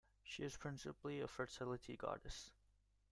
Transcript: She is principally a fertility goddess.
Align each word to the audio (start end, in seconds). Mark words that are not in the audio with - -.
She 0.23 0.41
is 0.41 0.57
principally 0.57 1.19
a 1.21 1.27
fertility 1.27 1.95
goddess. 1.95 2.49